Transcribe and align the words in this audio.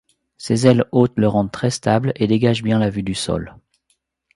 Ses 0.35 0.65
ailes 0.65 0.83
hautes 0.91 1.13
le 1.17 1.27
rendent 1.27 1.51
très 1.51 1.69
stable 1.69 2.11
et 2.15 2.25
dégagent 2.25 2.63
bien 2.63 2.79
la 2.79 2.89
vue 2.89 3.03
du 3.03 3.13
sol. 3.13 3.55